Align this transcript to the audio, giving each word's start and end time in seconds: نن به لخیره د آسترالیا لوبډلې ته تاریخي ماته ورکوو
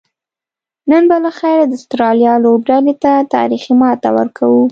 نن 0.89 1.03
به 1.09 1.17
لخیره 1.23 1.65
د 1.67 1.73
آسترالیا 1.79 2.33
لوبډلې 2.43 2.93
ته 3.03 3.11
تاریخي 3.35 3.73
ماته 3.81 4.09
ورکوو 4.17 4.59